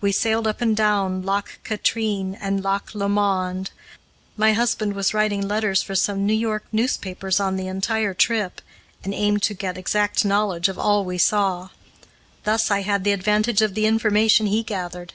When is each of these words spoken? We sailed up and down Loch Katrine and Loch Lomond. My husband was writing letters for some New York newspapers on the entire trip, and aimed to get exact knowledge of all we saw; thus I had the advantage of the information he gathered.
We 0.00 0.10
sailed 0.10 0.48
up 0.48 0.60
and 0.60 0.76
down 0.76 1.22
Loch 1.22 1.60
Katrine 1.62 2.34
and 2.34 2.60
Loch 2.60 2.90
Lomond. 2.92 3.70
My 4.36 4.52
husband 4.52 4.94
was 4.94 5.14
writing 5.14 5.46
letters 5.46 5.80
for 5.80 5.94
some 5.94 6.26
New 6.26 6.32
York 6.34 6.64
newspapers 6.72 7.38
on 7.38 7.54
the 7.54 7.68
entire 7.68 8.12
trip, 8.12 8.60
and 9.04 9.14
aimed 9.14 9.42
to 9.44 9.54
get 9.54 9.78
exact 9.78 10.24
knowledge 10.24 10.68
of 10.68 10.76
all 10.76 11.04
we 11.04 11.18
saw; 11.18 11.68
thus 12.42 12.68
I 12.72 12.80
had 12.80 13.04
the 13.04 13.12
advantage 13.12 13.62
of 13.62 13.74
the 13.76 13.86
information 13.86 14.46
he 14.48 14.64
gathered. 14.64 15.12